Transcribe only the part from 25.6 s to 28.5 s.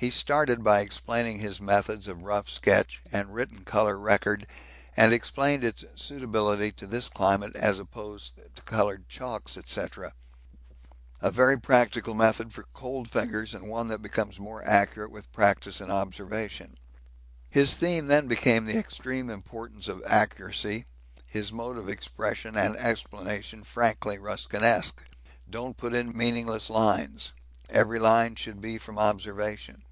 put in meaningless lines every line